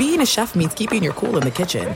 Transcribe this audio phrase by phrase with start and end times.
[0.00, 1.94] being a chef means keeping your cool in the kitchen.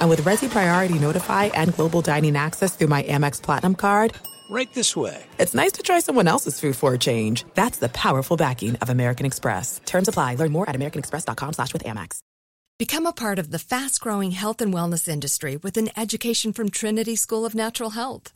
[0.00, 4.14] And with Resy Priority Notify and Global Dining Access through my Amex Platinum card,
[4.48, 5.24] Right this way.
[5.38, 7.44] It's nice to try someone else's food for a change.
[7.54, 9.80] That's the powerful backing of American Express.
[9.84, 10.36] Terms apply.
[10.36, 12.20] Learn more at americanexpress.com slash with Amex.
[12.78, 17.16] Become a part of the fast-growing health and wellness industry with an education from Trinity
[17.16, 18.35] School of Natural Health.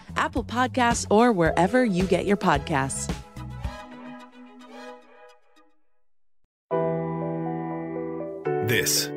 [0.21, 3.11] Apple Podcasts, or wherever you get your podcasts.
[8.67, 9.09] This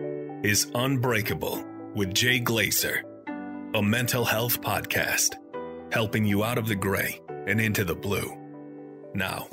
[0.42, 1.62] is Unbreakable
[1.94, 3.02] with Jay Glazer,
[3.74, 5.34] a mental health podcast
[5.92, 8.34] helping you out of the gray and into the blue.
[9.14, 9.46] Now,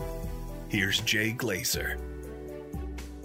[0.70, 2.00] here's Jay Glazer.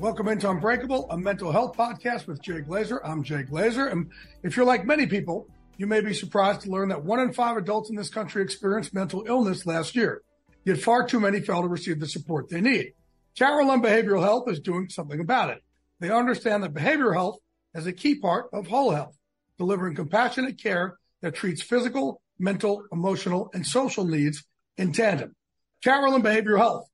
[0.01, 2.99] Welcome into Unbreakable, a mental health podcast with Jay Glazer.
[3.05, 3.93] I'm Jay Glazer.
[3.93, 4.11] And
[4.43, 7.57] if you're like many people, you may be surprised to learn that one in five
[7.57, 10.23] adults in this country experienced mental illness last year.
[10.65, 12.95] Yet far too many fail to receive the support they need.
[13.37, 15.63] Carelon Behavioral Health is doing something about it.
[16.01, 17.39] They understand that behavioral health
[17.75, 19.17] is a key part of whole health,
[19.59, 24.45] delivering compassionate care that treats physical, mental, emotional, and social needs
[24.77, 25.35] in tandem.
[25.83, 26.89] Carelon Behavioral Health,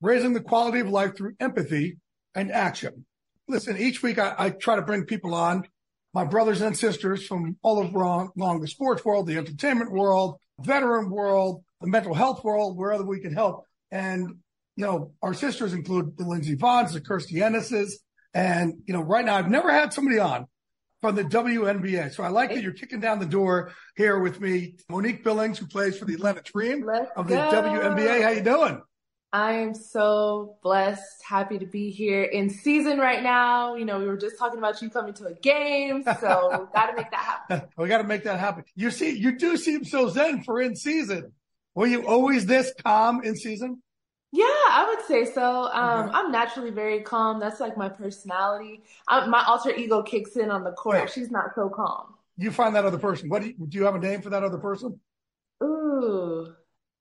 [0.00, 1.98] raising the quality of life through empathy
[2.34, 3.04] and action.
[3.48, 5.64] Listen, each week I, I try to bring people on,
[6.14, 11.10] my brothers and sisters from all over along the sports world, the entertainment world, veteran
[11.10, 13.64] world, the mental health world, wherever we can help.
[13.90, 14.36] And,
[14.76, 18.00] you know, our sisters include the Lindsay Vonns, the Kirstie Ennises.
[18.34, 20.46] And, you know, right now I've never had somebody on
[21.00, 22.12] from the WNBA.
[22.14, 24.74] So I like that you're kicking down the door here with me.
[24.88, 27.50] Monique Billings, who plays for the Atlanta Dream Let's of the go.
[27.50, 28.22] WNBA.
[28.22, 28.82] How you doing?
[29.32, 33.74] I am so blessed, happy to be here in season right now.
[33.74, 36.86] You know, we were just talking about you coming to a game, so we got
[36.86, 37.62] to make that happen.
[37.76, 38.64] we got to make that happen.
[38.74, 41.32] You see, you do seem so zen for in season.
[41.74, 43.82] Were you always this calm in season?
[44.32, 45.64] Yeah, I would say so.
[45.64, 46.10] Um.
[46.12, 47.38] I'm naturally very calm.
[47.38, 48.82] That's like my personality.
[49.06, 50.96] I, my alter ego kicks in on the court.
[50.96, 51.06] Yeah.
[51.06, 52.14] She's not so calm.
[52.38, 53.28] You find that other person.
[53.28, 55.00] What do you, do you have a name for that other person?
[55.62, 56.54] Ooh.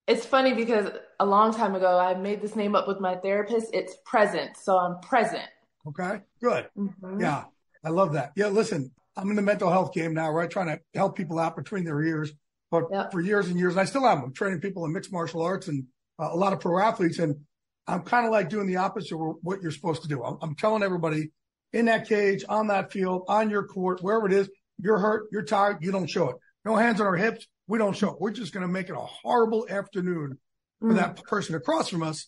[0.07, 0.89] It's funny because
[1.19, 3.67] a long time ago, I made this name up with my therapist.
[3.73, 4.55] It's present.
[4.57, 5.45] So I'm present.
[5.87, 6.69] Okay, good.
[6.77, 7.21] Mhm.
[7.21, 7.45] Yeah,
[7.83, 8.33] I love that.
[8.35, 10.49] Yeah, listen, I'm in the mental health game now, right?
[10.49, 12.31] Trying to help people out between their ears.
[12.69, 13.11] But Yep.
[13.13, 14.23] for years and years, and I still am.
[14.23, 15.85] I'm training people in mixed martial arts and
[16.19, 17.17] uh, a lot of pro athletes.
[17.19, 17.45] And
[17.87, 20.21] I'm kind of like doing the opposite of what you're supposed to do.
[20.23, 21.31] I'm, I'm telling everybody
[21.71, 24.49] in that cage, on that field, on your court, wherever it is,
[24.79, 26.35] you're hurt, you're tired, you don't show it.
[26.65, 27.47] No hands on our hips.
[27.67, 28.19] We don't show it.
[28.19, 30.37] We're just going to make it a horrible afternoon
[30.79, 30.95] for Mm.
[30.97, 32.27] that person across from us.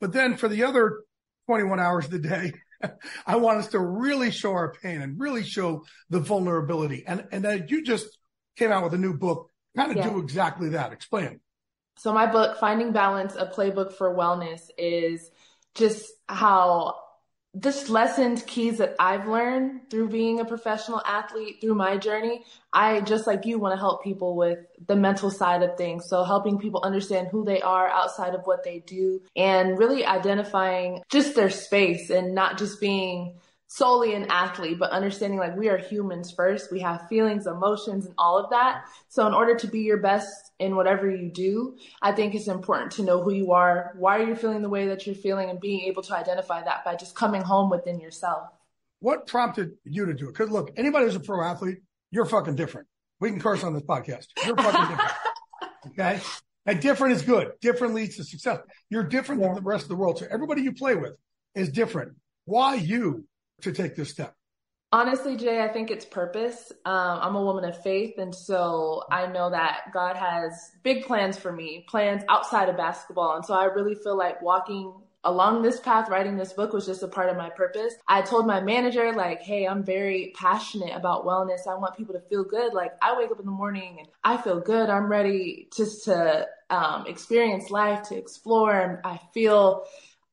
[0.00, 1.00] But then for the other
[1.46, 2.52] 21 hours of the day,
[3.26, 7.04] I want us to really show our pain and really show the vulnerability.
[7.06, 8.16] And and uh, you just
[8.56, 10.10] came out with a new book, kind of Yeah.
[10.10, 10.92] do exactly that.
[10.92, 11.40] Explain.
[11.96, 15.30] So my book, Finding Balance, a playbook for wellness, is
[15.74, 16.94] just how
[17.58, 22.44] just lessons, keys that I've learned through being a professional athlete through my journey.
[22.72, 26.08] I just like you want to help people with the mental side of things.
[26.08, 31.02] So helping people understand who they are outside of what they do and really identifying
[31.10, 35.76] just their space and not just being solely an athlete, but understanding like we are
[35.76, 36.72] humans first.
[36.72, 38.86] We have feelings, emotions, and all of that.
[39.08, 42.92] So in order to be your best in whatever you do, I think it's important
[42.92, 45.60] to know who you are, why are you feeling the way that you're feeling, and
[45.60, 48.48] being able to identify that by just coming home within yourself.
[49.00, 50.32] What prompted you to do it?
[50.32, 51.78] Because look, anybody who's a pro athlete,
[52.10, 52.88] you're fucking different.
[53.20, 54.26] We can curse on this podcast.
[54.44, 55.12] You're fucking different.
[55.92, 56.20] Okay.
[56.66, 57.52] And different is good.
[57.62, 58.58] Different leads to success.
[58.90, 59.48] You're different yeah.
[59.48, 60.18] than the rest of the world.
[60.18, 61.14] So everybody you play with
[61.54, 62.12] is different.
[62.44, 63.24] Why you
[63.62, 64.34] to take this step?
[64.90, 66.72] Honestly, Jay, I think it's purpose.
[66.86, 71.36] Um, I'm a woman of faith, and so I know that God has big plans
[71.36, 73.36] for me, plans outside of basketball.
[73.36, 74.94] And so I really feel like walking
[75.24, 77.94] along this path, writing this book was just a part of my purpose.
[78.06, 81.66] I told my manager, like, hey, I'm very passionate about wellness.
[81.68, 82.72] I want people to feel good.
[82.72, 84.88] Like, I wake up in the morning and I feel good.
[84.88, 89.84] I'm ready just to um, experience life, to explore, and I feel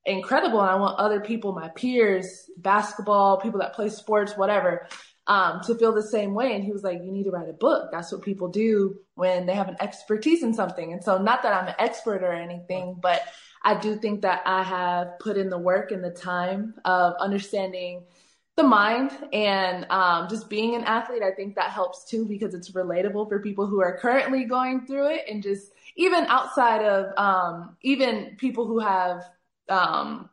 [0.06, 0.62] incredible.
[0.62, 4.88] And I want other people, my peers, basketball, people that play sports, whatever,
[5.28, 6.56] um, to feel the same way.
[6.56, 7.90] And he was like, you need to write a book.
[7.92, 10.94] That's what people do when they have an expertise in something.
[10.94, 13.22] And so not that I'm an expert or anything, but
[13.64, 18.04] I do think that I have put in the work and the time of understanding
[18.56, 21.24] the mind and um, just being an athlete.
[21.24, 25.08] I think that helps too because it's relatable for people who are currently going through
[25.08, 29.24] it and just even outside of um, even people who have
[29.70, 30.30] um,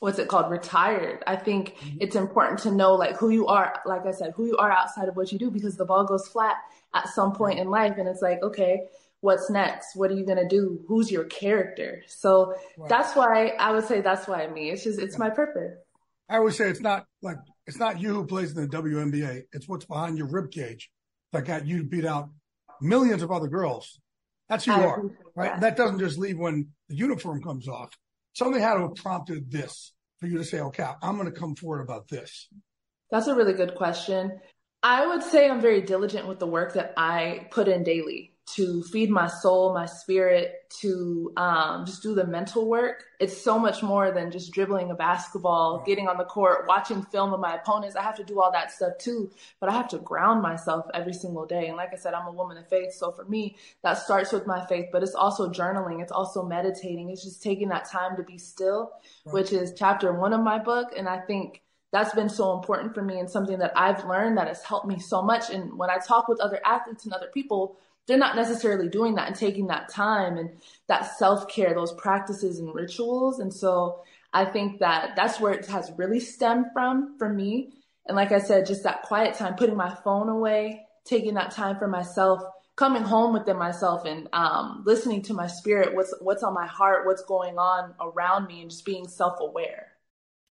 [0.00, 0.50] what's it called?
[0.50, 1.22] Retired.
[1.26, 1.98] I think mm-hmm.
[2.00, 5.08] it's important to know like who you are like i said who you are outside
[5.08, 6.56] of what you do because the ball goes flat
[6.94, 8.86] at some point in life and it's like okay
[9.20, 9.96] what's next?
[9.96, 10.80] What are you going to do?
[10.88, 12.02] Who's your character?
[12.08, 12.88] So right.
[12.88, 14.70] that's why i would say that's why me.
[14.70, 15.18] It's just it's yeah.
[15.18, 15.76] my purpose.
[16.28, 17.36] I always say it's not like
[17.66, 20.90] it's not you who plays in the WNBA it's what's behind your rib cage
[21.32, 22.30] that got you beat out
[22.80, 24.00] millions of other girls.
[24.48, 25.02] That's who you I are
[25.36, 25.52] right?
[25.52, 25.60] that.
[25.60, 27.90] that doesn't just leave when the uniform comes off
[28.34, 31.54] something had to have prompted this for you to say, okay, I'm going to come
[31.54, 32.48] forward about this?
[33.10, 34.40] That's a really good question.
[34.82, 38.82] I would say I'm very diligent with the work that I put in daily to
[38.82, 43.04] feed my soul, my spirit, to um, just do the mental work.
[43.20, 47.32] It's so much more than just dribbling a basketball, getting on the court, watching film
[47.32, 47.94] of my opponents.
[47.94, 51.12] I have to do all that stuff too, but I have to ground myself every
[51.12, 51.68] single day.
[51.68, 52.92] And like I said, I'm a woman of faith.
[52.92, 56.02] So for me, that starts with my faith, but it's also journaling.
[56.02, 57.10] It's also meditating.
[57.10, 58.90] It's just taking that time to be still,
[59.26, 59.32] right.
[59.32, 60.88] which is chapter one of my book.
[60.96, 61.62] And I think
[61.92, 64.98] that's been so important for me and something that I've learned that has helped me
[64.98, 65.50] so much.
[65.50, 69.28] And when I talk with other athletes and other people, they're not necessarily doing that
[69.28, 70.50] and taking that time and
[70.88, 73.38] that self care, those practices and rituals.
[73.38, 74.02] And so
[74.32, 77.72] I think that that's where it has really stemmed from for me.
[78.06, 81.78] And like I said, just that quiet time, putting my phone away, taking that time
[81.78, 82.42] for myself,
[82.76, 87.06] coming home within myself and um, listening to my spirit, what's what's on my heart,
[87.06, 89.88] what's going on around me, and just being self aware.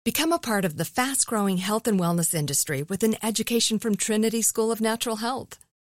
[0.04, 3.96] Become a part of the fast growing health and wellness industry with an education from
[3.96, 5.60] Trinity School of Natural Health.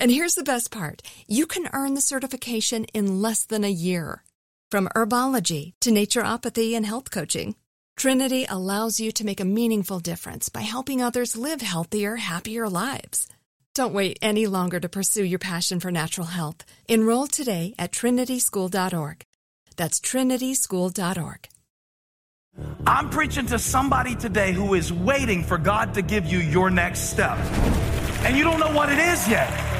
[0.00, 4.24] and here's the best part you can earn the certification in less than a year.
[4.70, 7.54] From herbology to naturopathy and health coaching,
[7.96, 13.28] Trinity allows you to make a meaningful difference by helping others live healthier, happier lives.
[13.74, 16.64] Don't wait any longer to pursue your passion for natural health.
[16.88, 19.24] Enroll today at trinityschool.org.
[19.76, 21.48] That's trinityschool.org.
[22.86, 27.10] I'm preaching to somebody today who is waiting for God to give you your next
[27.10, 27.38] step.
[28.24, 29.79] And you don't know what it is yet.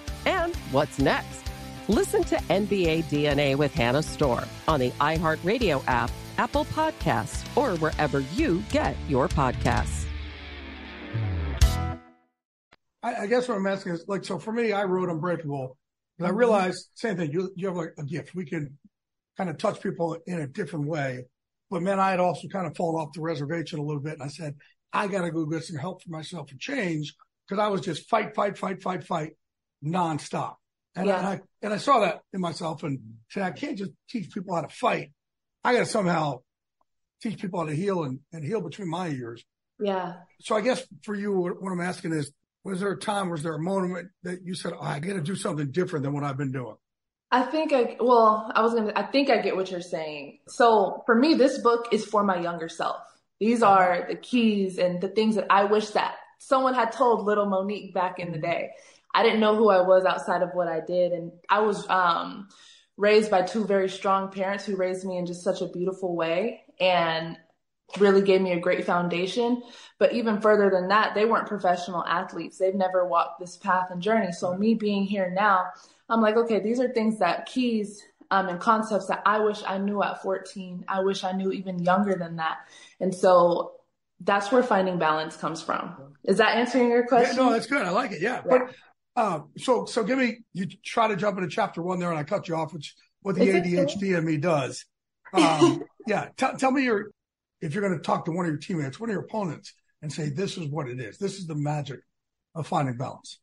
[0.25, 1.41] And what's next?
[1.87, 8.21] Listen to NBA DNA with Hannah Storm on the iHeartRadio app, Apple Podcasts, or wherever
[8.35, 10.05] you get your podcasts.
[13.03, 15.75] I, I guess what I'm asking is like, so for me, I wrote Unbreakable
[16.19, 16.39] and I mm-hmm.
[16.39, 17.31] realized same thing.
[17.31, 18.35] You, you have like a gift.
[18.35, 18.77] We can
[19.37, 21.25] kind of touch people in a different way.
[21.71, 24.13] But man, I had also kind of fallen off the reservation a little bit.
[24.13, 24.55] And I said,
[24.93, 27.15] I got to go get some help for myself and change
[27.47, 29.31] because I was just fight, fight, fight, fight, fight
[29.83, 30.55] nonstop.
[30.95, 31.15] And, Yeah.
[31.15, 34.31] I, and I, and I saw that in myself and said, I can't just teach
[34.31, 35.11] people how to fight.
[35.63, 36.41] I got to somehow
[37.21, 39.43] teach people how to heal and, and heal between my ears.
[39.79, 40.13] Yeah.
[40.39, 42.31] So I guess for you, what I'm asking is,
[42.63, 45.21] was there a time, was there a moment that you said, oh, I got to
[45.21, 46.75] do something different than what I've been doing?
[47.31, 50.39] I think I, well, I was going to, I think I get what you're saying.
[50.47, 52.97] So for me, this book is for my younger self.
[53.39, 53.73] These uh-huh.
[53.73, 57.93] are the keys and the things that I wish that someone had told little Monique
[57.93, 58.45] back in the mm-hmm.
[58.45, 58.69] day.
[59.13, 61.11] I didn't know who I was outside of what I did.
[61.11, 62.47] And I was, um,
[62.97, 66.61] raised by two very strong parents who raised me in just such a beautiful way
[66.79, 67.37] and
[67.99, 69.61] really gave me a great foundation.
[69.97, 72.57] But even further than that, they weren't professional athletes.
[72.57, 74.31] They've never walked this path and journey.
[74.31, 75.67] So me being here now,
[76.09, 79.77] I'm like, okay, these are things that keys um, and concepts that I wish I
[79.77, 80.85] knew at 14.
[80.87, 82.59] I wish I knew even younger than that.
[82.99, 83.73] And so
[84.19, 85.95] that's where finding balance comes from.
[86.23, 87.37] Is that answering your Yeah, question?
[87.37, 87.81] no, that's good.
[87.81, 88.21] I like it.
[88.21, 88.41] Yeah.
[88.47, 88.73] But,
[89.15, 92.23] uh, so, so give me, you try to jump into chapter one there and I
[92.23, 94.85] cut you off, which what the ADHD in me does.
[95.33, 96.27] Um, yeah.
[96.35, 97.11] T- tell me your,
[97.61, 100.11] if you're going to talk to one of your teammates, one of your opponents and
[100.11, 101.17] say, this is what it is.
[101.17, 102.01] This is the magic
[102.53, 103.39] of finding balance.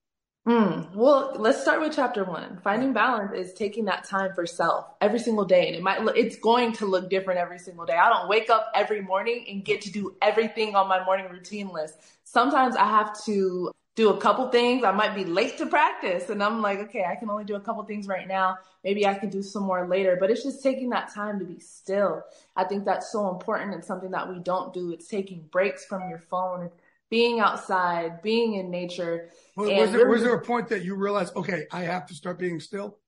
[0.47, 2.59] Mm, well, let's start with chapter one.
[2.63, 5.67] Finding balance is taking that time for self every single day.
[5.67, 7.97] And it might look, it's going to look different every single day.
[7.97, 11.69] I don't wake up every morning and get to do everything on my morning routine
[11.69, 11.99] list.
[12.25, 14.85] Sometimes I have to do a couple things.
[14.85, 17.61] I might be late to practice and I'm like, okay, I can only do a
[17.61, 18.57] couple things right now.
[18.85, 21.59] Maybe I can do some more later, but it's just taking that time to be
[21.59, 22.23] still.
[22.55, 23.75] I think that's so important.
[23.75, 24.93] It's something that we don't do.
[24.93, 26.71] It's taking breaks from your phone,
[27.11, 29.31] being outside, being in nature.
[29.57, 32.39] Was, was there, was there a point that you realized, okay, I have to start
[32.39, 32.99] being still?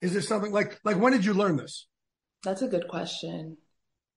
[0.00, 1.86] Is this something like, like when did you learn this?
[2.42, 3.58] That's a good question.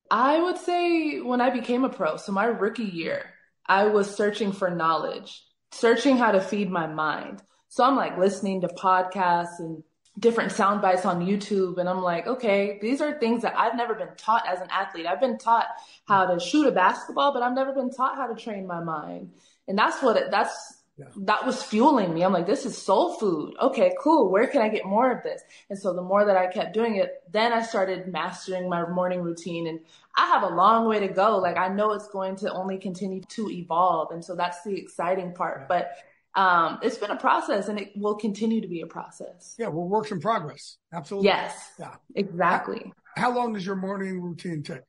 [0.09, 3.25] I would say when I became a pro, so my rookie year,
[3.65, 7.42] I was searching for knowledge, searching how to feed my mind.
[7.70, 9.84] So I'm like listening to podcasts and
[10.20, 11.78] different sound bites on YouTube.
[11.78, 15.06] And I'm like, okay, these are things that I've never been taught as an athlete.
[15.06, 15.68] I've been taught
[16.06, 19.32] how to shoot a basketball, but I've never been taught how to train my mind.
[19.68, 20.80] And that's what it, that's,
[21.17, 22.24] that was fueling me.
[22.24, 23.55] I'm like, this is soul food.
[23.62, 24.29] Okay, cool.
[24.29, 25.41] Where can I get more of this?
[25.70, 29.22] And so the more that I kept doing it, then I started mastering my morning
[29.22, 29.79] routine and
[30.15, 31.38] I have a long way to go.
[31.38, 34.12] Like I know it's going to only continue to evolve.
[34.12, 35.67] And so that's the exciting part.
[35.67, 35.91] But
[36.36, 39.55] um, it's been a process and it will continue to be a process.
[39.58, 39.67] Yeah.
[39.67, 40.77] Well, works in progress.
[40.93, 41.29] Absolutely.
[41.29, 41.72] Yes.
[41.79, 41.96] Yeah.
[42.15, 42.91] Exactly.
[43.17, 44.81] How long does your morning routine take?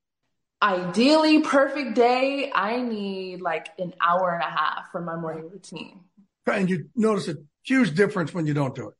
[0.63, 6.01] Ideally, perfect day, I need like an hour and a half for my morning routine.
[6.47, 8.95] And you notice a huge difference when you don't do it.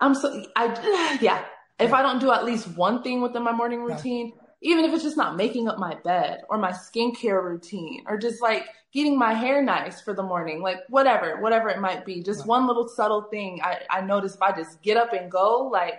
[0.00, 1.44] I'm so I yeah.
[1.78, 5.04] If I don't do at least one thing within my morning routine, even if it's
[5.04, 9.34] just not making up my bed or my skincare routine or just like getting my
[9.34, 13.22] hair nice for the morning, like whatever, whatever it might be, just one little subtle
[13.30, 13.60] thing.
[13.62, 15.94] I, I notice if I just get up and go, like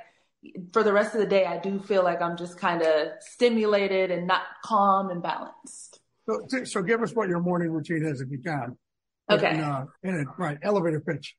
[0.74, 4.12] for the rest of the day, I do feel like I'm just kind of stimulated
[4.12, 6.00] and not calm and balanced.
[6.28, 8.78] So, so give us what your morning routine is if you can.
[9.30, 9.56] Okay.
[9.56, 10.58] In, uh, in a, right.
[10.62, 11.36] Elevator pitch.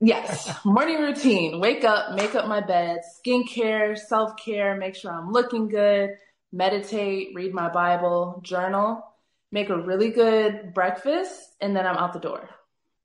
[0.00, 1.60] Yes, morning routine.
[1.60, 6.10] Wake up, make up my bed, skincare, self care, make sure I'm looking good,
[6.52, 9.02] meditate, read my Bible, journal,
[9.50, 12.50] make a really good breakfast, and then I'm out the door.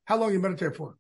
[0.06, 0.96] How long you meditate for?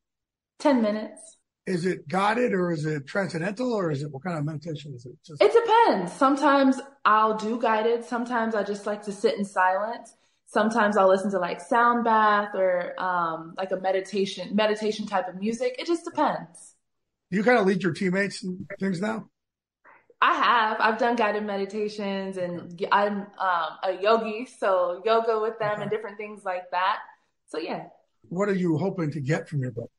[0.59, 1.37] 10 minutes.
[1.69, 5.05] Is it guided or is it transcendental or is it what kind of meditation is
[5.05, 5.13] it?
[5.23, 6.11] Just, It depends.
[6.11, 10.15] Sometimes I'll do guided, sometimes I just like to sit in silence.
[10.47, 15.35] Sometimes I'll listen to like sound bath or um, like a meditation meditation type of
[15.35, 15.75] music.
[15.77, 16.73] It just depends.
[17.29, 19.29] do you kind of lead your teammates and things now?
[20.21, 20.77] I have.
[20.81, 26.17] I've done guided meditations and I'm um, a yogi, so yoga with them and different
[26.17, 26.97] things like that.
[27.47, 27.85] So yeah.
[28.27, 29.91] What are you hoping to get from your book?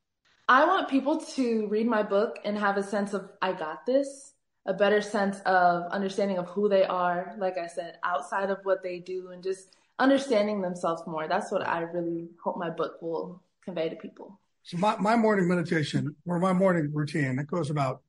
[0.50, 4.32] I want people to read my book and have a sense of, I got this,
[4.66, 8.82] a better sense of understanding of who they are, like I said, outside of what
[8.82, 11.28] they do, and just understanding themselves more.
[11.28, 14.40] That's what I really hope my book will convey to people.
[14.64, 18.02] So my, my morning meditation or my morning routine, it goes about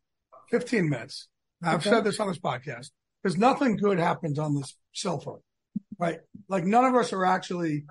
[0.49, 1.27] 15 minutes.
[1.61, 1.91] Now, I've Okay.
[1.91, 2.89] said this on this podcast
[3.21, 5.41] because nothing good happens on this cell phone,
[5.99, 6.21] right?
[6.49, 7.85] Like none of us are actually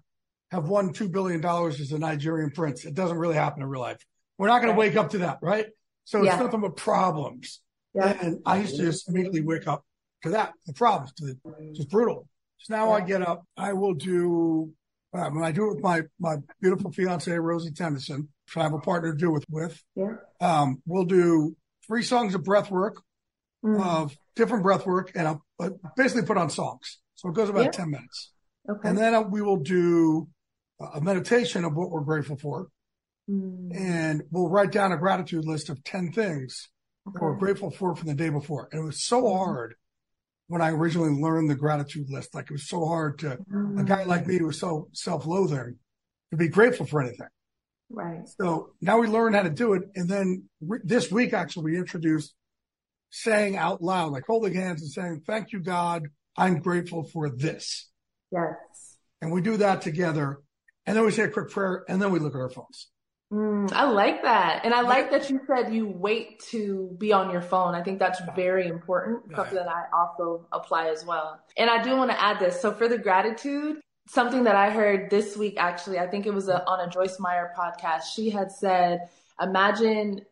[0.50, 2.84] have won $2 billion as a Nigerian prince.
[2.84, 4.04] It doesn't really happen in real life.
[4.40, 5.66] We're not going to wake up to that, right?
[6.04, 6.38] So it's Yeah.
[6.38, 7.60] nothing but problems.
[7.94, 9.84] And I used to just immediately wake up
[10.22, 12.26] to that, the problems, to the, just brutal.
[12.56, 14.72] So now I get up, I will do,
[15.12, 18.72] uh, when I do it with my, my beautiful fiance, Rosie Tenison, which I have
[18.72, 19.78] a partner to do it with.
[19.94, 20.14] Yeah.
[20.40, 21.54] Um, we'll do
[21.86, 23.02] three songs of breath work,
[23.62, 23.84] Mm.
[23.84, 26.98] of different breath work, and I'll uh, basically put on songs.
[27.16, 27.70] So it goes about Yeah.
[27.72, 28.32] 10 minutes.
[28.66, 28.88] Okay.
[28.88, 30.28] And then uh, we will do
[30.94, 32.68] a meditation of what we're grateful for.
[33.30, 33.76] Mm.
[33.76, 36.68] And we'll write down a gratitude list of 10 things
[37.06, 38.68] that we're grateful for from the day before.
[38.72, 39.74] And it was so hard
[40.48, 42.34] when I originally learned the gratitude list.
[42.34, 43.38] Like it was so hard to,
[43.78, 45.76] a guy like me who was so self-loathing
[46.30, 47.28] to be grateful for anything.
[47.88, 48.26] Right.
[48.40, 49.82] So now we learn how to do it.
[49.94, 52.34] And then re- this week, actually, we introduced
[53.10, 56.08] saying out loud, like holding hands and saying, thank you, God.
[56.36, 57.88] I'm grateful for this.
[58.32, 58.96] Yes.
[59.20, 60.40] And we do that together.
[60.86, 62.88] And then we say a quick prayer and then we look at our phones.
[63.32, 64.64] Mm, I like that.
[64.64, 67.74] And I like that you said you wait to be on your phone.
[67.74, 71.40] I think that's very important, something that I also apply as well.
[71.56, 72.60] And I do want to add this.
[72.60, 76.48] So for the gratitude, something that I heard this week, actually, I think it was
[76.48, 78.02] a, on a Joyce Meyer podcast.
[78.14, 79.08] She had said,
[79.40, 80.22] imagine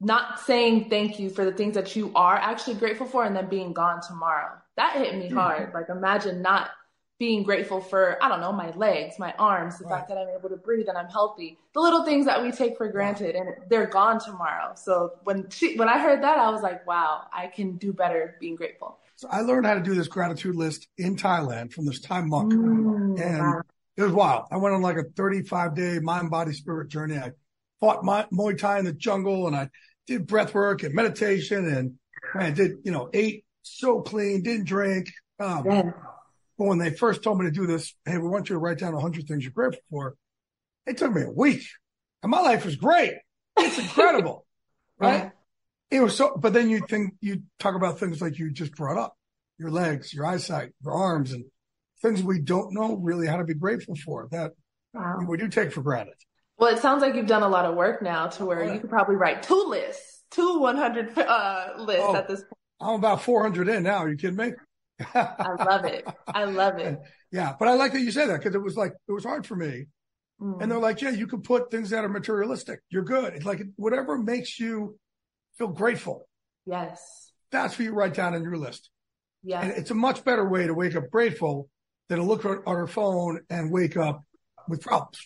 [0.00, 3.48] not saying thank you for the things that you are actually grateful for and then
[3.48, 4.52] being gone tomorrow.
[4.76, 5.72] That hit me hard.
[5.72, 6.70] Like imagine not
[7.18, 10.48] being grateful for, I don't know, my legs, my arms, the fact that I'm able
[10.48, 11.58] to breathe and I'm healthy.
[11.72, 14.72] The little things that we take for granted and they're gone tomorrow.
[14.74, 18.36] So when she when I heard that, I was like, wow, I can do better
[18.40, 18.98] being grateful.
[19.16, 22.52] So I learned how to do this gratitude list in Thailand from this Thai monk.
[22.52, 23.62] Mm, and wow.
[23.96, 24.46] it was wild.
[24.50, 27.16] I went on like a 35 day mind, body, spirit journey.
[27.16, 27.30] I
[27.78, 29.68] fought my, Muay Thai in the jungle and I
[30.08, 31.94] did breath work and meditation and
[32.34, 35.12] I did, you know, ate so clean, didn't drink.
[35.38, 35.92] Um, Yeah.
[36.58, 38.78] But when they first told me to do this, hey, we want you to write
[38.78, 40.14] down 100 things you're grateful for.
[40.86, 41.62] It took me a week
[42.22, 43.14] and my life was great.
[43.58, 44.46] It's incredible.
[44.98, 45.32] right?
[45.90, 48.98] It was so, but then you think, you talk about things like you just brought
[48.98, 49.16] up,
[49.58, 51.44] your legs, your eyesight, your arms and
[52.02, 54.52] things we don't know really how to be grateful for that
[54.92, 55.24] Wow.
[55.26, 56.14] we do take for granted.
[56.56, 58.74] Well, it sounds like you've done a lot of work now to where Yeah.
[58.74, 62.14] you could probably write two lists, two 100 uh, lists Oh.
[62.14, 62.52] at this point.
[62.80, 63.96] I'm about 400 in now.
[63.98, 64.52] Are you kidding me?
[65.00, 66.06] I love it.
[66.26, 66.98] I love it.
[67.32, 67.54] Yeah.
[67.58, 69.56] But I like that you said that because it was like, it was hard for
[69.56, 69.86] me.
[70.40, 70.62] Mm.
[70.62, 72.80] And they're like, yeah, you can put things that are materialistic.
[72.90, 73.34] You're good.
[73.34, 74.98] It's like whatever makes you
[75.58, 76.28] feel grateful.
[76.66, 77.32] Yes.
[77.50, 78.90] That's what you write down in your list.
[79.42, 79.60] Yeah.
[79.62, 81.68] And it's a much better way to wake up grateful
[82.08, 84.24] than to look at our phone and wake up
[84.68, 85.18] with problems.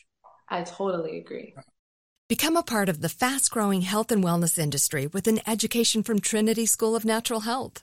[0.48, 1.54] I totally agree.
[2.28, 6.20] Become a part of the fast growing health and wellness industry with an education from
[6.20, 7.82] Trinity School of Natural Health.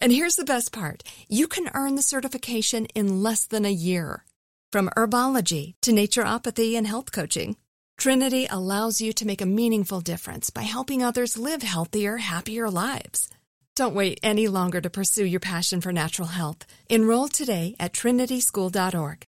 [0.00, 4.24] And here's the best part you can earn the certification in less than a year.
[4.72, 7.56] From herbology to naturopathy and health coaching,
[7.98, 13.28] Trinity allows you to make a meaningful difference by helping others live healthier, happier lives.
[13.76, 16.66] Don't wait any longer to pursue your passion for natural health.
[16.88, 19.26] Enroll today at trinityschool.org.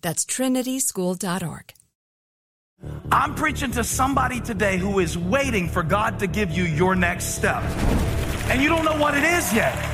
[0.00, 1.72] That's trinityschool.org.
[3.12, 7.34] I'm preaching to somebody today who is waiting for God to give you your next
[7.34, 7.62] step.
[8.48, 9.93] And you don't know what it is yet.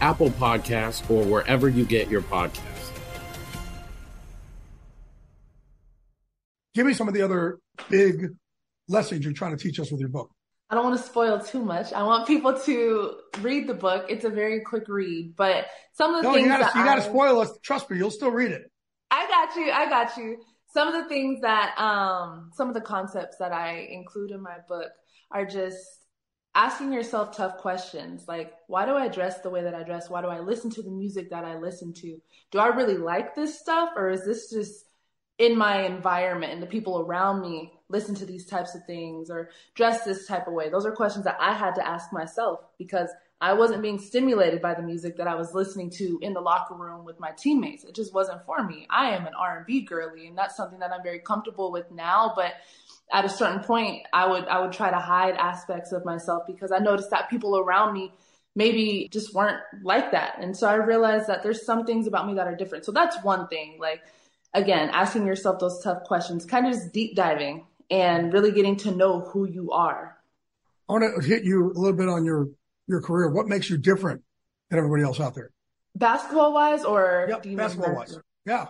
[0.00, 2.90] Apple Podcasts, or wherever you get your podcasts.
[6.74, 7.58] Give me some of the other
[7.88, 8.28] big
[8.88, 10.30] lessons you're trying to teach us with your book.
[10.70, 11.92] I don't want to spoil too much.
[11.92, 14.06] I want people to read the book.
[14.08, 16.84] It's a very quick read, but some of the no, things you gotta, that you
[16.84, 17.58] gotta I, spoil us.
[17.62, 18.70] Trust me, you'll still read it.
[19.10, 19.70] I got you.
[19.70, 20.36] I got you.
[20.70, 24.58] Some of the things that, um, some of the concepts that I include in my
[24.68, 24.90] book
[25.30, 25.78] are just
[26.58, 28.26] asking yourself tough questions.
[28.26, 30.10] Like why do i dress the way that i dress?
[30.10, 32.20] Why do i listen to the music that i listen to?
[32.50, 34.86] Do i really like this stuff or is this just
[35.38, 39.50] in my environment and the people around me listen to these types of things or
[39.76, 40.68] dress this type of way?
[40.68, 44.74] Those are questions that i had to ask myself because i wasn't being stimulated by
[44.74, 47.84] the music that i was listening to in the locker room with my teammates.
[47.84, 48.84] It just wasn't for me.
[48.90, 52.54] I am an r&b girly and that's something that i'm very comfortable with now but
[53.12, 56.72] at a certain point I would I would try to hide aspects of myself because
[56.72, 58.12] I noticed that people around me
[58.54, 60.38] maybe just weren't like that.
[60.40, 62.84] And so I realized that there's some things about me that are different.
[62.84, 63.78] So that's one thing.
[63.80, 64.02] Like
[64.54, 68.90] again, asking yourself those tough questions, kind of just deep diving and really getting to
[68.90, 70.16] know who you are.
[70.88, 72.48] I want to hit you a little bit on your
[72.86, 73.30] your career.
[73.30, 74.22] What makes you different
[74.70, 75.50] than everybody else out there?
[75.94, 78.18] Basketball wise or yep, basketball wise?
[78.46, 78.66] Yeah.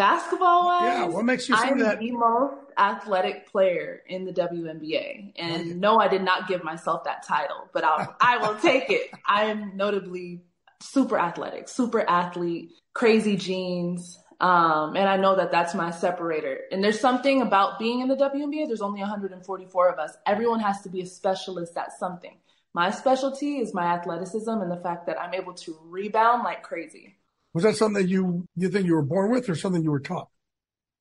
[0.00, 1.04] Basketball wise, yeah.
[1.04, 2.00] What makes you I'm that?
[2.00, 7.22] the most athletic player in the WNBA, and no, I did not give myself that
[7.22, 9.10] title, but I'll, I will take it.
[9.26, 10.40] I am notably
[10.80, 14.18] super athletic, super athlete, crazy genes.
[14.40, 16.60] Um, and I know that that's my separator.
[16.72, 18.68] And there's something about being in the WNBA.
[18.68, 20.16] There's only 144 of us.
[20.24, 22.38] Everyone has to be a specialist at something.
[22.72, 27.16] My specialty is my athleticism and the fact that I'm able to rebound like crazy.
[27.52, 30.00] Was that something that you you think you were born with, or something you were
[30.00, 30.28] taught?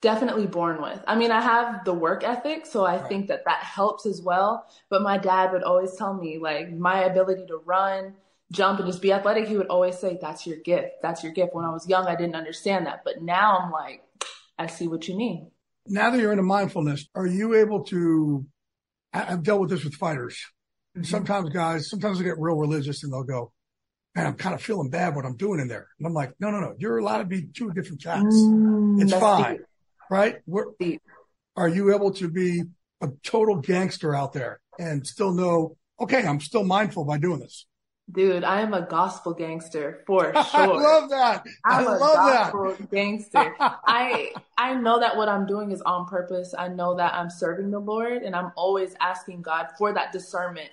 [0.02, 1.04] Definitely born with.
[1.08, 3.08] I mean, I have the work ethic, so I right.
[3.08, 4.66] think that that helps as well.
[4.90, 8.16] But my dad would always tell me, like, my ability to run,
[8.52, 9.48] jump, and just be athletic.
[9.48, 11.02] He would always say, "That's your gift.
[11.02, 14.02] That's your gift." When I was young, I didn't understand that, but now I'm like,
[14.58, 15.52] I see what you mean.
[15.86, 18.46] Now that you're into mindfulness, are you able to?
[19.14, 20.40] I've dealt with this with fighters.
[20.96, 21.12] And mm-hmm.
[21.12, 23.52] sometimes guys, sometimes they get real religious and they'll go,
[24.20, 25.88] man, I'm kind of feeling bad what I'm doing in there.
[25.98, 28.24] And I'm like, no, no, no, you're allowed to be two different cats.
[28.26, 29.58] Mm, it's fine.
[29.58, 29.66] Deep.
[30.12, 30.38] Right?
[30.46, 30.66] We're,
[31.56, 32.64] are you able to be
[33.02, 37.66] a total gangster out there and still know, okay, I'm still mindful by doing this?
[38.12, 40.44] Dude, I am a gospel gangster for sure.
[40.44, 41.46] I love that.
[41.64, 42.92] I'm I a love gospel that.
[42.92, 43.56] gangster.
[43.60, 46.56] I I know that what I'm doing is on purpose.
[46.58, 50.72] I know that I'm serving the Lord and I'm always asking God for that discernment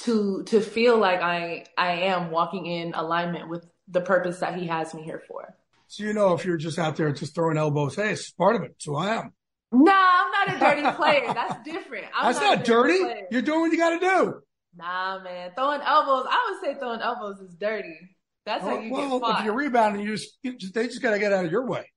[0.00, 4.66] to to feel like I I am walking in alignment with the purpose that he
[4.66, 5.54] has me here for.
[5.88, 8.62] So you know if you're just out there just throwing elbows, hey, it's part of
[8.62, 8.76] it.
[8.78, 9.32] So I am.
[9.72, 11.32] Nah, I'm not a dirty player.
[11.32, 12.06] That's different.
[12.16, 13.00] I'm That's not, not dirty.
[13.00, 13.26] Player.
[13.30, 14.40] You're doing what you got to do.
[14.76, 16.26] Nah, man, throwing elbows.
[16.28, 18.16] I would say throwing elbows is dirty.
[18.46, 19.38] That's well, how you well, get fought.
[19.38, 21.66] if you're rebounding, you just, you just they just got to get out of your
[21.66, 21.90] way.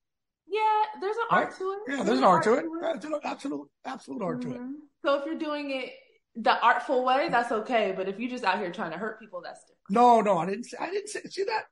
[0.47, 0.61] Yeah,
[1.01, 1.57] there's an art right?
[1.57, 1.79] to it.
[1.97, 2.65] Yeah, there's, an art, to it.
[2.81, 4.51] There's an absolute, absolute art mm-hmm.
[4.51, 4.61] to it.
[5.03, 5.91] So if you're doing it
[6.37, 7.93] the artful way, that's okay.
[7.95, 9.89] But if you're just out here trying to hurt people, that's different.
[9.89, 10.67] No, no, I didn't.
[10.79, 11.63] I didn't say, see that.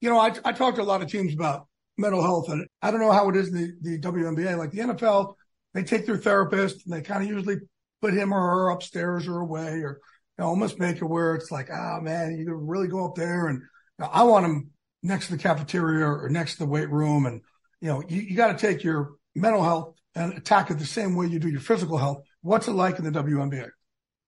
[0.00, 1.66] You know, I I talked to a lot of teams about
[1.98, 4.56] mental health, and I don't know how it is in the, the WNBA.
[4.56, 5.34] Like the NFL,
[5.74, 7.56] they take their therapist and they kind of usually
[8.00, 10.00] put him or her upstairs or away, or
[10.38, 13.14] you know, almost make it where it's like, oh man, you can really go up
[13.14, 14.70] there, and you know, I want them
[15.02, 17.42] next to the cafeteria or next to the weight room, and
[17.80, 21.14] you know, you, you got to take your mental health and attack it the same
[21.14, 22.22] way you do your physical health.
[22.40, 23.68] What's it like in the WNBA?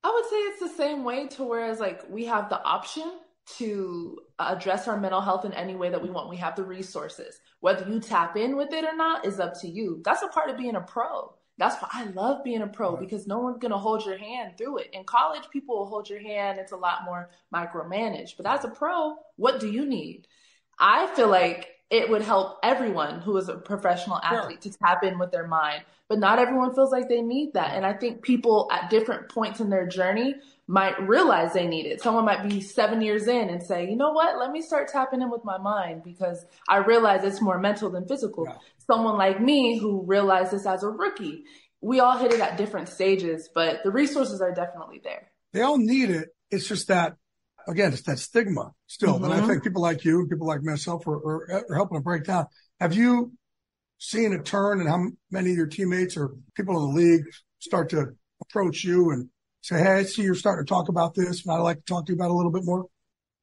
[0.06, 3.10] I would say it's the same way to whereas like we have the option
[3.58, 6.28] to address our mental health in any way that we want.
[6.28, 7.38] We have the resources.
[7.60, 10.02] Whether you tap in with it or not is up to you.
[10.04, 11.32] That's a part of being a pro.
[11.58, 14.78] That's why I love being a pro because no one's gonna hold your hand through
[14.78, 14.90] it.
[14.92, 16.58] In college, people will hold your hand.
[16.58, 18.36] It's a lot more micromanaged.
[18.36, 20.26] But as a pro, what do you need?
[20.78, 24.72] I feel like it would help everyone who is a professional athlete sure.
[24.72, 25.84] to tap in with their mind.
[26.08, 27.74] But not everyone feels like they need that.
[27.74, 30.34] And I think people at different points in their journey
[30.68, 32.02] might realize they need it.
[32.02, 35.22] Someone might be seven years in and say, you know what, let me start tapping
[35.22, 38.46] in with my mind because I realize it's more mental than physical.
[38.48, 38.56] Yeah.
[38.78, 41.44] Someone like me who realized this as a rookie,
[41.80, 45.30] we all hit it at different stages, but the resources are definitely there.
[45.52, 46.30] They all need it.
[46.50, 47.14] It's just that,
[47.68, 49.22] again, it's that stigma still mm-hmm.
[49.22, 49.48] that I mm-hmm.
[49.48, 52.46] think people like you and people like myself are, are, are helping to break down.
[52.80, 53.32] Have you
[53.98, 57.24] seen a turn and how many of your teammates or people in the league
[57.60, 58.08] start to
[58.42, 59.28] approach you and
[59.66, 62.06] say, Hey, I see you're starting to talk about this and I'd like to talk
[62.06, 62.86] to you about a little bit more?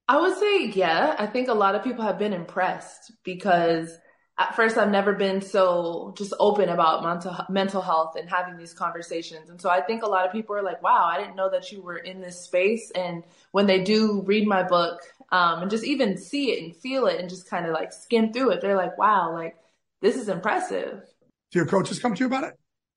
[0.08, 1.16] I would say, yeah.
[1.18, 3.98] I think a lot of people have been impressed because
[4.38, 8.74] at first I've never been so just open about mental mental health and having these
[8.74, 9.50] conversations.
[9.50, 11.72] And so I think a lot of people are like, "Wow, I didn't know that
[11.72, 15.86] you were in this space." And when they do read my book um, and just
[15.86, 18.76] even see it and feel it and just kind of like skim through it, they're
[18.76, 19.56] like, "Wow, like
[20.02, 21.04] this is impressive."
[21.52, 22.56] Do your coaches come to you about it?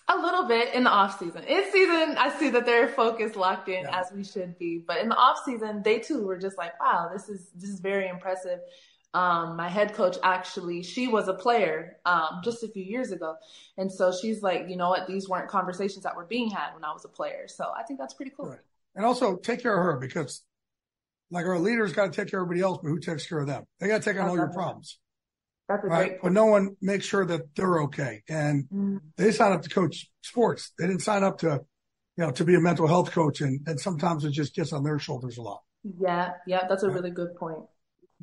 [0.09, 1.43] A little bit in the off season.
[1.45, 4.01] In season, I see that they're focused, locked in yeah.
[4.01, 4.79] as we should be.
[4.79, 7.81] But in the off season, they too were just like, "Wow, this is this is
[7.81, 8.61] very impressive."
[9.15, 13.35] Um, my head coach actually, she was a player um, just a few years ago,
[13.79, 15.07] and so she's like, you know what?
[15.07, 17.49] These weren't conversations that were being had when I was a player.
[17.49, 18.51] So I think that's pretty cool.
[18.51, 18.59] Right.
[18.95, 20.43] And also take care of her because,
[21.31, 23.47] like, our leaders got to take care of everybody else, but who takes care of
[23.47, 23.65] them?
[23.81, 24.99] They got to take on all your problems.
[25.69, 26.09] That's a right?
[26.09, 28.23] great But no one makes sure that they're okay.
[28.29, 28.97] And mm-hmm.
[29.17, 30.73] they sign up to coach sports.
[30.79, 31.65] They didn't sign up to,
[32.17, 33.41] you know, to be a mental health coach.
[33.41, 35.63] And, and sometimes it just gets on their shoulders a lot.
[36.01, 36.33] Yeah.
[36.47, 36.67] Yeah.
[36.69, 37.65] That's a really good point.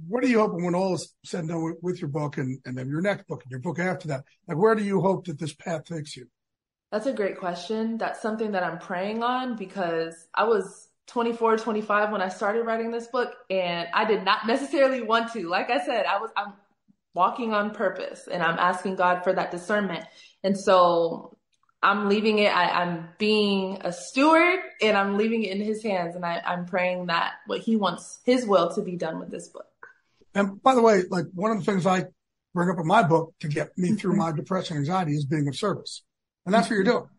[0.08, 2.60] What are you hoping when all is said and done with, with your book and,
[2.66, 4.24] and then your next book and your book after that?
[4.48, 6.28] Like, where do you hope that this path takes you?
[6.92, 7.98] That's a great question.
[7.98, 12.92] That's something that I'm praying on because I was 24, 25 when I started writing
[12.92, 15.48] this book and I did not necessarily want to.
[15.48, 16.54] Like I said, I was, I'm
[17.14, 20.06] walking on purpose and I'm asking God for that discernment.
[20.44, 21.38] And so
[21.82, 26.16] I'm leaving it, I, am being a steward and I'm leaving it in his hands.
[26.16, 29.50] And I, I'm praying that what he wants his will to be done with this
[29.50, 29.66] book.
[30.34, 32.06] And by the way, like one of the things I
[32.54, 35.56] bring up in my book to get me through my depression anxiety is being of
[35.56, 36.04] service.
[36.46, 37.10] And that's what you're doing.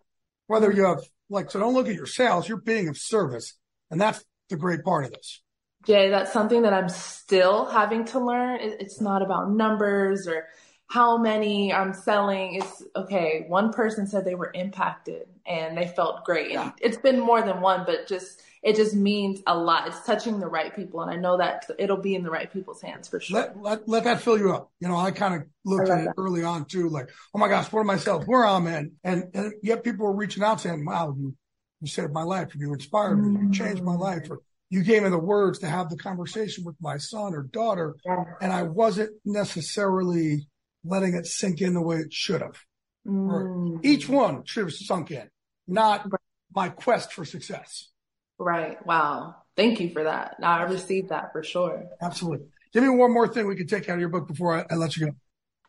[0.47, 3.55] Whether you have like, so don't look at your sales, you're being of service.
[3.91, 5.43] And that's the great part of this.
[5.87, 8.59] Jay, that's something that I'm still having to learn.
[8.61, 10.47] It's not about numbers or
[10.87, 12.57] how many I'm selling.
[12.57, 13.45] It's okay.
[13.49, 16.53] One person said they were impacted and they felt great.
[16.53, 19.89] And it's been more than one, but just, it just means a lot.
[19.89, 21.03] It's touching the right people.
[21.03, 23.41] And I know that it'll be in the right people's hands for sure.
[23.41, 24.71] Let, let, let that fill you up.
[24.81, 26.15] You know, I kind of looked at it that.
[26.17, 28.25] early on too, like, oh my gosh, what am myself?
[28.27, 28.93] Where I'm in.
[29.03, 31.35] And, and yet people were reaching out saying, wow, you,
[31.81, 32.55] you saved my life.
[32.55, 33.33] You inspired me.
[33.33, 33.53] You mm-hmm.
[33.53, 34.31] changed my life.
[34.31, 37.97] Or, you gave me the words to have the conversation with my son or daughter.
[38.41, 40.49] And I wasn't necessarily
[40.85, 42.59] letting it sink in the way it should have.
[43.07, 43.85] Mm.
[43.85, 45.29] Each one should have sunk in,
[45.69, 46.07] not
[46.55, 47.91] my quest for success.
[48.39, 48.85] Right.
[48.85, 49.37] Wow.
[49.57, 50.41] Thank you for that.
[50.41, 51.85] Now I received that for sure.
[52.01, 52.47] Absolutely.
[52.73, 54.75] Give me one more thing we can take out of your book before I, I
[54.75, 55.13] let you go.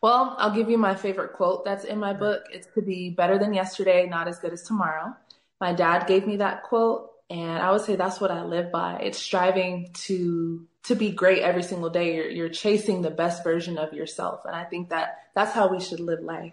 [0.02, 2.44] Well, I'll give you my favorite quote that's in my book.
[2.52, 5.14] It's to be better than yesterday, not as good as tomorrow.
[5.60, 9.00] My dad gave me that quote and I would say that's what I live by.
[9.02, 12.14] It's striving to to be great every single day.
[12.14, 14.42] You're, you're chasing the best version of yourself.
[14.44, 16.52] And I think that that's how we should live life.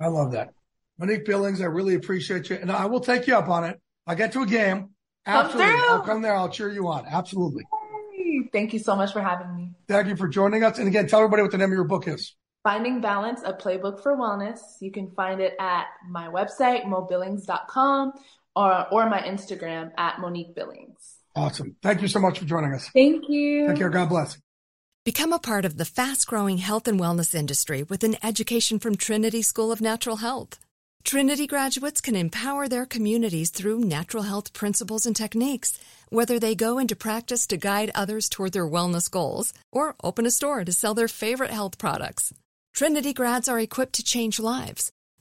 [0.00, 0.54] I love that.
[0.98, 2.56] Monique Billings, I really appreciate you.
[2.56, 3.78] And I will take you up on it.
[4.06, 4.90] I'll get to a game.
[5.26, 5.72] Absolutely.
[5.72, 6.34] Come I'll come there.
[6.34, 7.06] I'll cheer you on.
[7.06, 7.64] Absolutely.
[8.52, 9.70] Thank you so much for having me.
[9.88, 10.78] Thank you for joining us.
[10.78, 12.34] And again, tell everybody what the name of your book is.
[12.62, 14.60] Finding Balance, a playbook for wellness.
[14.80, 18.12] You can find it at my website, mobillings.com,
[18.56, 21.16] or, or my Instagram at Monique Billings.
[21.36, 21.76] Awesome.
[21.82, 22.88] Thank you so much for joining us.
[22.94, 23.68] Thank you.
[23.68, 23.90] Take care.
[23.90, 24.38] God bless.
[25.04, 28.96] Become a part of the fast growing health and wellness industry with an education from
[28.96, 30.58] Trinity School of Natural Health.
[31.04, 36.78] Trinity graduates can empower their communities through natural health principles and techniques, whether they go
[36.78, 40.94] into practice to guide others toward their wellness goals or open a store to sell
[40.94, 42.32] their favorite health products.
[42.72, 44.90] Trinity grads are equipped to change lives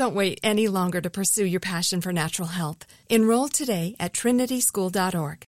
[0.00, 2.86] Don't wait any longer to pursue your passion for natural health.
[3.10, 5.44] Enroll today at trinityschool.org.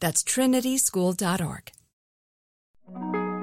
[0.00, 1.70] That's trinityschool.org.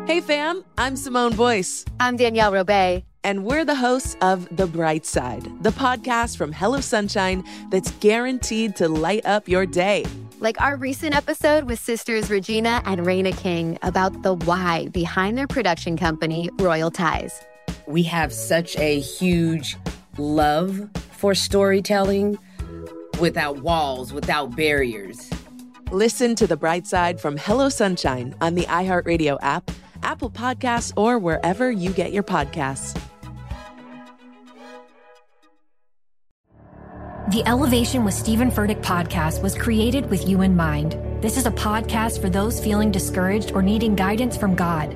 [0.05, 1.85] Hey fam, I'm Simone Boyce.
[2.01, 3.03] I'm Danielle Robay.
[3.23, 8.75] And we're the hosts of The Bright Side, the podcast from Hello Sunshine that's guaranteed
[8.75, 10.03] to light up your day.
[10.41, 15.47] Like our recent episode with sisters Regina and Reina King about the why behind their
[15.47, 17.39] production company, Royal Ties.
[17.87, 19.77] We have such a huge
[20.19, 22.37] love for storytelling
[23.19, 25.29] without walls, without barriers.
[25.91, 29.71] Listen to The Bright Side from Hello Sunshine on the iHeartRadio app,
[30.03, 32.99] Apple Podcasts, or wherever you get your podcasts.
[37.31, 40.97] The Elevation with Stephen Furtick podcast was created with you in mind.
[41.21, 44.95] This is a podcast for those feeling discouraged or needing guidance from God.